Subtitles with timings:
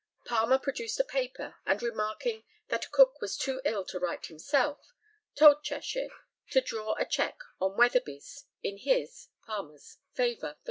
[0.25, 4.95] Palmer produced a paper, and remarking "that Cook was too ill to write himself,"
[5.35, 6.09] told Cheshire
[6.49, 10.57] to draw a cheque on Weatherby's in his (Palmer's) favour for £350.